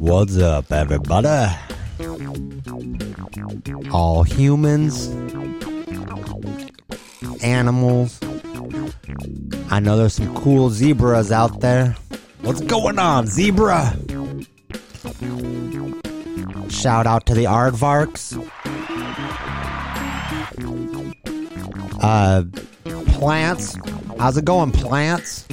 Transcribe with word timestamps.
What's 0.00 0.36
up, 0.38 0.72
everybody? 0.72 1.54
All 3.92 4.24
humans, 4.24 5.06
animals. 7.40 8.18
I 9.70 9.78
know 9.78 9.96
there's 9.96 10.14
some 10.14 10.34
cool 10.34 10.70
zebras 10.70 11.30
out 11.30 11.60
there. 11.60 11.94
What's 12.40 12.60
going 12.62 12.98
on, 12.98 13.28
zebra? 13.28 13.96
Shout 16.68 17.06
out 17.06 17.26
to 17.26 17.34
the 17.34 17.44
aardvarks. 17.44 18.34
Uh, 22.02 22.42
plants. 23.18 23.76
How's 24.18 24.36
it 24.36 24.44
going, 24.44 24.72
plants? 24.72 25.46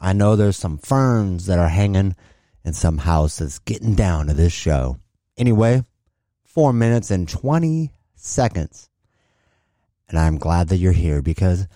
I 0.00 0.12
know 0.12 0.36
there's 0.36 0.56
some 0.56 0.78
ferns 0.78 1.46
that 1.46 1.58
are 1.58 1.68
hanging 1.68 2.14
in 2.64 2.72
some 2.72 2.98
houses 2.98 3.58
getting 3.58 3.96
down 3.96 4.28
to 4.28 4.34
this 4.34 4.52
show. 4.52 4.98
Anyway, 5.36 5.84
four 6.44 6.72
minutes 6.72 7.10
and 7.10 7.28
20 7.28 7.90
seconds. 8.14 8.88
And 10.08 10.16
I'm 10.16 10.38
glad 10.38 10.68
that 10.68 10.76
you're 10.76 10.92
here 10.92 11.22
because, 11.22 11.66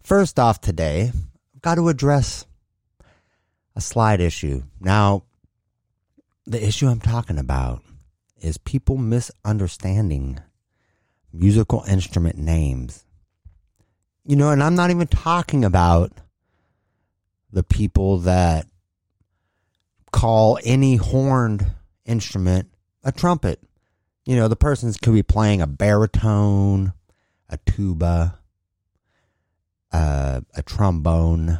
first 0.00 0.38
off, 0.38 0.60
today, 0.60 1.10
I've 1.54 1.62
got 1.62 1.74
to 1.74 1.88
address 1.88 2.46
a 3.74 3.80
slight 3.80 4.20
issue. 4.20 4.62
Now, 4.78 5.24
the 6.46 6.64
issue 6.64 6.86
I'm 6.86 7.00
talking 7.00 7.38
about 7.38 7.82
is 8.40 8.56
people 8.56 8.98
misunderstanding 8.98 10.38
musical 11.32 11.82
instrument 11.88 12.38
names. 12.38 13.04
You 14.24 14.36
know, 14.36 14.50
and 14.50 14.62
I'm 14.62 14.76
not 14.76 14.90
even 14.90 15.08
talking 15.08 15.64
about 15.64 16.12
the 17.50 17.62
people 17.62 18.18
that 18.18 18.66
call 20.12 20.58
any 20.64 20.96
horned 20.96 21.66
instrument 22.04 22.68
a 23.04 23.12
trumpet. 23.12 23.60
You 24.24 24.36
know, 24.36 24.46
the 24.48 24.56
person 24.56 24.92
could 25.02 25.14
be 25.14 25.24
playing 25.24 25.60
a 25.60 25.66
baritone, 25.66 26.92
a 27.48 27.58
tuba, 27.66 28.38
uh, 29.90 30.40
a 30.54 30.62
trombone, 30.62 31.58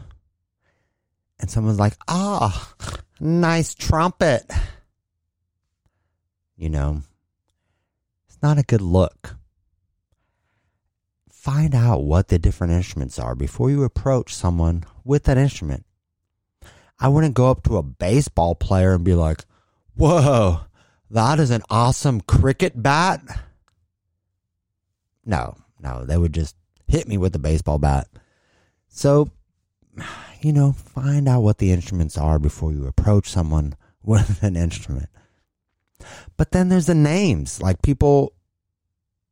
and 1.40 1.50
someone's 1.50 1.80
like, 1.80 1.94
ah, 2.06 2.74
oh, 2.80 2.96
nice 3.18 3.74
trumpet. 3.74 4.48
You 6.56 6.70
know, 6.70 7.02
it's 8.28 8.38
not 8.40 8.58
a 8.58 8.62
good 8.62 8.82
look. 8.82 9.36
Find 11.42 11.74
out 11.74 12.04
what 12.04 12.28
the 12.28 12.38
different 12.38 12.72
instruments 12.72 13.18
are 13.18 13.34
before 13.34 13.68
you 13.68 13.82
approach 13.82 14.32
someone 14.32 14.84
with 15.02 15.24
that 15.24 15.36
instrument. 15.36 15.84
I 17.00 17.08
wouldn't 17.08 17.34
go 17.34 17.50
up 17.50 17.64
to 17.64 17.78
a 17.78 17.82
baseball 17.82 18.54
player 18.54 18.94
and 18.94 19.02
be 19.02 19.14
like, 19.14 19.44
whoa, 19.96 20.60
that 21.10 21.40
is 21.40 21.50
an 21.50 21.64
awesome 21.68 22.20
cricket 22.20 22.80
bat. 22.80 23.22
No, 25.24 25.56
no, 25.80 26.04
they 26.04 26.16
would 26.16 26.32
just 26.32 26.54
hit 26.86 27.08
me 27.08 27.18
with 27.18 27.34
a 27.34 27.40
baseball 27.40 27.80
bat. 27.80 28.06
So, 28.86 29.28
you 30.42 30.52
know, 30.52 30.70
find 30.70 31.28
out 31.28 31.42
what 31.42 31.58
the 31.58 31.72
instruments 31.72 32.16
are 32.16 32.38
before 32.38 32.72
you 32.72 32.86
approach 32.86 33.28
someone 33.28 33.74
with 34.04 34.44
an 34.44 34.54
instrument. 34.54 35.08
But 36.36 36.52
then 36.52 36.68
there's 36.68 36.86
the 36.86 36.94
names. 36.94 37.60
Like 37.60 37.82
people, 37.82 38.32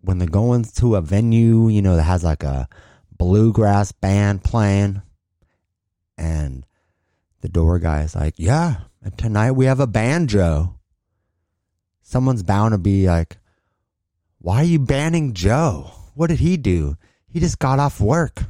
when 0.01 0.19
they're 0.19 0.29
going 0.29 0.65
to 0.65 0.97
a 0.97 1.01
venue, 1.01 1.69
you 1.69 1.83
know, 1.83 1.97
that 1.97 2.03
has 2.03 2.25
like 2.25 2.43
a 2.43 2.69
bluegrass 3.17 3.93
band 3.93 4.42
playing, 4.42 5.03
and 6.17 6.65
the 7.41 7.48
door 7.48 7.79
guy 7.79 8.03
is 8.03 8.15
like, 8.15 8.34
Yeah, 8.39 8.77
tonight 9.17 9.53
we 9.53 9.67
have 9.67 9.81
a 9.81 9.87
banjo. 9.87 10.79
Someone's 12.03 12.42
bound 12.42 12.73
to 12.73 12.79
be 12.79 13.07
like, 13.07 13.36
Why 14.39 14.57
are 14.63 14.64
you 14.64 14.79
banning 14.79 15.35
Joe? 15.35 15.91
What 16.14 16.29
did 16.29 16.41
he 16.41 16.57
do? 16.57 16.97
He 17.29 17.41
just 17.41 17.58
got 17.58 17.79
off 17.79 18.01
work. 18.01 18.45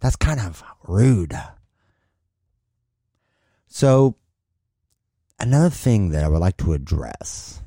That's 0.00 0.16
kind 0.16 0.40
of 0.40 0.62
rude. 0.86 1.38
So, 3.66 4.16
another 5.40 5.70
thing 5.70 6.10
that 6.10 6.24
I 6.24 6.28
would 6.28 6.38
like 6.38 6.56
to 6.58 6.72
address 6.72 7.62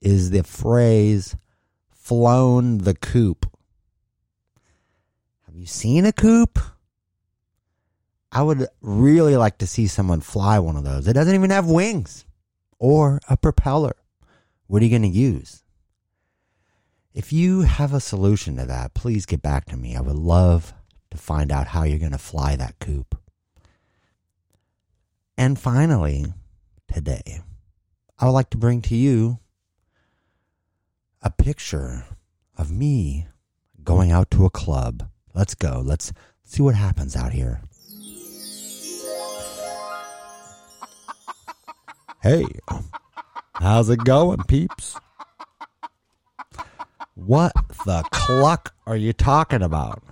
is 0.00 0.30
the 0.30 0.42
phrase 0.42 1.36
flown 2.08 2.78
the 2.78 2.94
coop. 2.94 3.44
Have 5.44 5.54
you 5.54 5.66
seen 5.66 6.06
a 6.06 6.12
coop? 6.12 6.58
I 8.32 8.40
would 8.40 8.66
really 8.80 9.36
like 9.36 9.58
to 9.58 9.66
see 9.66 9.86
someone 9.86 10.22
fly 10.22 10.58
one 10.58 10.76
of 10.76 10.84
those. 10.84 11.06
It 11.06 11.12
doesn't 11.12 11.34
even 11.34 11.50
have 11.50 11.66
wings 11.66 12.24
or 12.78 13.20
a 13.28 13.36
propeller. 13.36 13.94
What 14.68 14.80
are 14.80 14.86
you 14.86 14.90
going 14.90 15.02
to 15.02 15.18
use? 15.18 15.62
If 17.12 17.30
you 17.30 17.60
have 17.62 17.92
a 17.92 18.00
solution 18.00 18.56
to 18.56 18.64
that, 18.64 18.94
please 18.94 19.26
get 19.26 19.42
back 19.42 19.66
to 19.66 19.76
me. 19.76 19.94
I 19.94 20.00
would 20.00 20.16
love 20.16 20.72
to 21.10 21.18
find 21.18 21.52
out 21.52 21.66
how 21.66 21.82
you're 21.82 21.98
going 21.98 22.12
to 22.12 22.18
fly 22.18 22.56
that 22.56 22.78
coop. 22.78 23.18
And 25.36 25.58
finally, 25.58 26.24
today, 26.90 27.42
I 28.18 28.24
would 28.24 28.32
like 28.32 28.48
to 28.50 28.56
bring 28.56 28.80
to 28.82 28.96
you 28.96 29.40
a 31.22 31.30
picture 31.30 32.04
of 32.56 32.70
me 32.70 33.26
going 33.82 34.10
out 34.10 34.30
to 34.32 34.44
a 34.44 34.50
club. 34.50 35.08
Let's 35.34 35.54
go. 35.54 35.82
Let's 35.84 36.12
see 36.44 36.62
what 36.62 36.74
happens 36.74 37.16
out 37.16 37.32
here. 37.32 37.62
Hey, 42.22 42.46
how's 43.54 43.88
it 43.90 44.04
going, 44.04 44.42
peeps? 44.48 44.96
What 47.14 47.52
the 47.86 48.04
cluck 48.10 48.74
are 48.86 48.96
you 48.96 49.12
talking 49.12 49.62
about? 49.62 50.02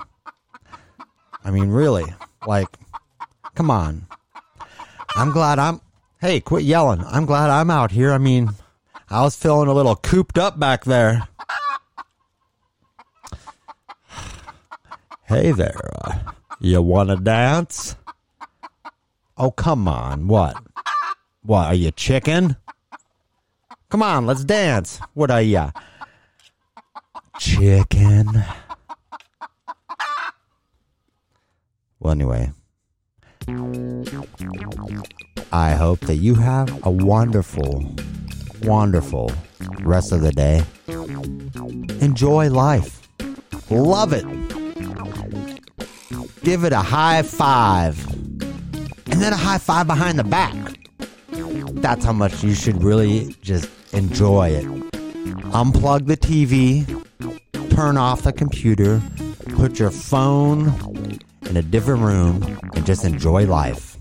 I 1.44 1.50
mean, 1.50 1.70
really, 1.70 2.04
like, 2.46 2.68
come 3.54 3.70
on. 3.70 4.06
I'm 5.16 5.32
glad 5.32 5.58
I'm. 5.58 5.80
Hey, 6.20 6.40
quit 6.40 6.64
yelling. 6.64 7.04
I'm 7.04 7.26
glad 7.26 7.50
I'm 7.50 7.70
out 7.70 7.90
here. 7.90 8.12
I 8.12 8.18
mean, 8.18 8.50
I 9.08 9.22
was 9.22 9.36
feeling 9.36 9.68
a 9.68 9.72
little 9.72 9.96
cooped 9.96 10.36
up 10.36 10.58
back 10.58 10.84
there. 10.84 11.28
Hey 15.24 15.52
there. 15.52 15.78
Uh, 16.04 16.18
you 16.60 16.80
want 16.82 17.10
to 17.10 17.16
dance? 17.16 17.96
Oh, 19.36 19.50
come 19.50 19.86
on. 19.88 20.28
What? 20.28 20.56
What, 21.42 21.66
are 21.66 21.74
you 21.74 21.90
chicken? 21.90 22.56
Come 23.88 24.02
on, 24.02 24.26
let's 24.26 24.44
dance. 24.44 25.00
What 25.14 25.30
are 25.30 25.42
you? 25.42 25.70
Chicken. 27.38 28.44
Well, 32.00 32.12
anyway. 32.12 32.52
I 35.52 35.70
hope 35.72 36.00
that 36.00 36.16
you 36.16 36.34
have 36.34 36.84
a 36.84 36.90
wonderful, 36.90 37.84
wonderful 38.62 39.32
rest 39.80 40.12
of 40.12 40.20
the 40.20 40.32
day. 40.32 40.62
Enjoy 42.00 42.50
life. 42.50 43.08
Love 43.70 44.12
it. 44.12 44.24
Give 46.42 46.64
it 46.64 46.72
a 46.72 46.78
high 46.78 47.22
five. 47.22 48.06
And 49.08 49.22
then 49.22 49.32
a 49.32 49.36
high 49.36 49.58
five 49.58 49.86
behind 49.86 50.18
the 50.18 50.24
back 50.24 50.76
that's 51.86 52.04
how 52.04 52.12
much 52.12 52.42
you 52.42 52.54
should 52.54 52.82
really 52.82 53.34
just 53.42 53.70
enjoy 53.92 54.48
it. 54.48 54.64
Unplug 55.52 56.06
the 56.06 56.16
TV, 56.16 56.84
turn 57.70 57.96
off 57.96 58.22
the 58.22 58.32
computer, 58.32 59.00
put 59.54 59.78
your 59.78 59.90
phone 59.90 60.72
in 61.48 61.56
a 61.56 61.62
different 61.62 62.02
room, 62.02 62.58
and 62.74 62.84
just 62.84 63.04
enjoy 63.04 63.46
life. 63.46 63.98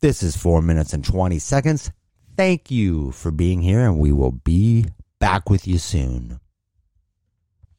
This 0.00 0.22
is 0.22 0.36
4 0.36 0.62
minutes 0.62 0.94
and 0.94 1.04
20 1.04 1.38
seconds. 1.38 1.90
Thank 2.40 2.70
you 2.70 3.12
for 3.12 3.30
being 3.30 3.60
here, 3.60 3.80
and 3.80 3.98
we 3.98 4.12
will 4.12 4.32
be 4.32 4.86
back 5.18 5.50
with 5.50 5.68
you 5.68 5.76
soon. 5.76 6.40